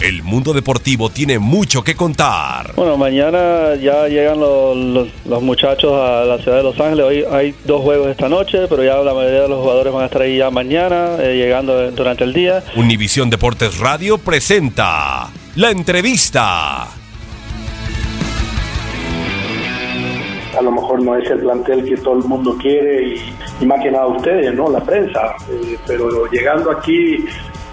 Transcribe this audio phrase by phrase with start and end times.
[0.00, 2.72] El mundo deportivo tiene mucho que contar.
[2.74, 4.74] Bueno, mañana ya llegan los,
[5.26, 7.04] los, muchachos a la ciudad de Los Ángeles.
[7.04, 10.06] Hoy hay dos juegos esta noche, pero ya la mayoría de los jugadores van a
[10.06, 12.64] estar ahí ya mañana, eh, llegando durante el día.
[12.76, 16.88] Univisión Deportes Radio presenta la entrevista.
[20.58, 23.14] a lo mejor no es el plantel que todo el mundo quiere
[23.60, 24.68] y, más que nada ustedes, ¿no?
[24.68, 25.34] La prensa.
[25.50, 27.24] Eh, pero llegando aquí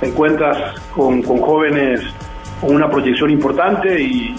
[0.00, 2.00] te encuentras con, jóvenes
[2.60, 4.34] con una proyección importante y,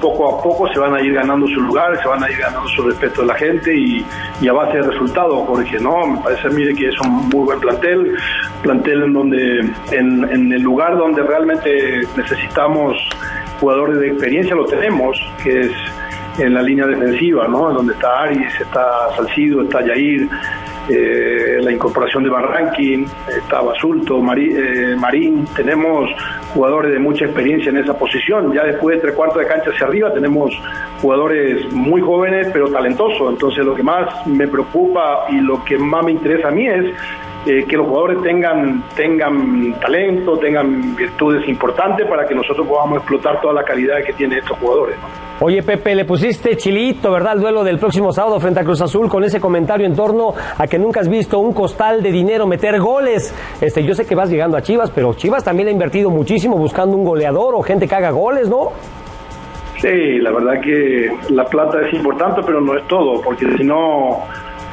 [0.00, 2.66] poco a poco se van a ir ganando su lugar, se van a ir ganando
[2.68, 4.04] su respeto de la gente y,
[4.48, 6.06] a base de resultados, Jorge, ¿no?
[6.06, 8.16] Me parece a mí que es un muy buen plantel,
[8.62, 9.58] plantel en donde,
[9.90, 12.96] en, en el lugar donde realmente necesitamos
[13.58, 15.72] jugadores de experiencia, lo tenemos, que es
[16.38, 17.72] en la línea defensiva, ¿no?
[17.72, 20.28] Donde está Aries, está Salcido, está Yair,
[20.92, 26.10] eh, la incorporación de Barranquín, está Basulto, eh, Marín, tenemos
[26.52, 28.52] jugadores de mucha experiencia en esa posición.
[28.52, 30.52] Ya después de tres cuartos de cancha hacia arriba tenemos
[31.00, 33.30] jugadores muy jóvenes pero talentosos.
[33.30, 36.86] Entonces lo que más me preocupa y lo que más me interesa a mí es
[37.46, 43.40] eh, que los jugadores tengan, tengan talento, tengan virtudes importantes para que nosotros podamos explotar
[43.40, 44.96] toda la calidad que tienen estos jugadores.
[45.42, 47.32] Oye, Pepe, le pusiste chilito, ¿verdad?
[47.32, 50.66] El duelo del próximo sábado frente a Cruz Azul con ese comentario en torno a
[50.66, 53.34] que nunca has visto un costal de dinero meter goles.
[53.58, 56.94] Este, yo sé que vas llegando a Chivas, pero Chivas también ha invertido muchísimo buscando
[56.94, 58.72] un goleador o gente que haga goles, ¿no?
[59.80, 64.26] Sí, la verdad que la plata es importante, pero no es todo, porque si no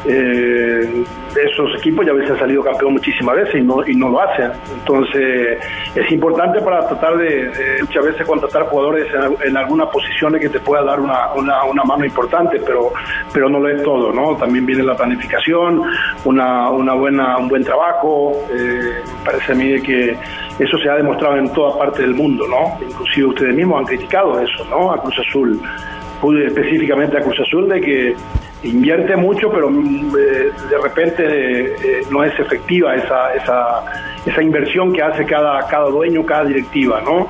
[0.05, 1.03] eh,
[1.35, 4.51] esos equipos ya veces salido campeón muchísimas veces y no, y no lo hacen.
[4.79, 5.59] Entonces
[5.95, 9.07] es importante para tratar de, muchas veces contratar jugadores
[9.45, 12.91] en, algunas posiciones que te pueda dar una, una, mano importante, pero,
[13.33, 14.35] pero no lo es todo, ¿no?
[14.35, 15.83] También viene la planificación,
[16.25, 18.33] una, una buena, un buen trabajo.
[18.51, 20.17] Eh, parece a mí que
[20.59, 22.77] eso se ha demostrado en toda parte del mundo, ¿no?
[22.83, 24.93] Inclusive ustedes mismos han criticado eso, ¿no?
[25.01, 25.59] Cruz Azul,
[26.45, 28.15] específicamente a Cruz Azul, de que
[28.63, 35.01] invierte mucho, pero mm, eh, de repente eh, no es efectiva esa, esa, inversión que
[35.01, 37.27] hace cada, cada dueño, cada directiva, ¿no?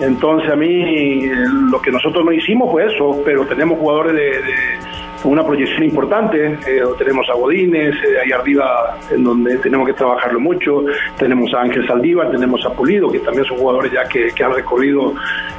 [0.00, 1.32] Entonces a mí eh,
[1.70, 4.80] lo que nosotros no hicimos fue eso, pero tenemos jugadores de
[5.24, 6.58] una proyección importante.
[6.66, 10.84] Eh, tenemos a Godínez, eh, ahí arriba en donde tenemos que trabajarlo mucho.
[11.18, 15.12] Tenemos a Ángel Saldívar, tenemos a Pulido, que también son jugadores ya que, han recorrido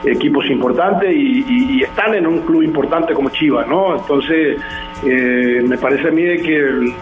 [0.04, 3.96] equipos importantes y, están en un club importante como Chivas, ¿no?
[3.96, 4.62] Entonces,
[5.06, 6.94] eh, me parece a mí que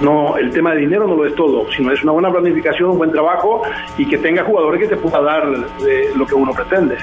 [0.00, 2.98] no el tema de dinero no lo es todo, sino es una buena planificación, un
[2.98, 3.62] buen trabajo
[3.96, 6.96] y que tenga jugadores que te pueda dar lo que uno pretende.